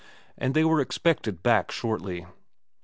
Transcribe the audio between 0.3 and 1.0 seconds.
And they were